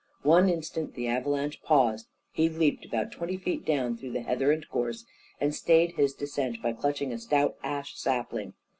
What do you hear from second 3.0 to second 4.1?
twenty feet down,